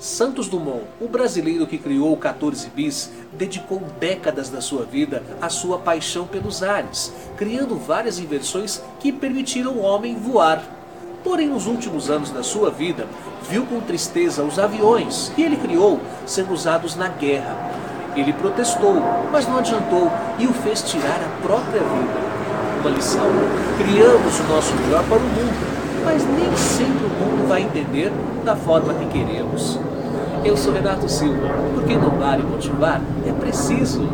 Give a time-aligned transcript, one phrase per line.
[0.00, 5.50] Santos Dumont, o brasileiro que criou o 14 bis, dedicou décadas da sua vida à
[5.50, 10.64] sua paixão pelos ares, criando várias invenções que permitiram o homem voar.
[11.22, 13.06] Porém, nos últimos anos da sua vida,
[13.50, 17.54] viu com tristeza os aviões que ele criou sendo usados na guerra.
[18.16, 18.94] Ele protestou,
[19.30, 22.30] mas não adiantou e o fez tirar a própria vida.
[22.80, 23.26] Uma lição:
[23.76, 28.12] criamos o nosso melhor para o mundo, mas nem sempre o mundo vai entender
[28.44, 29.78] da forma que queremos.
[30.44, 34.08] Eu sou Renato Silva, porque inovar e motivar é preciso.